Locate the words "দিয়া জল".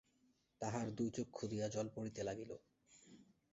1.47-1.87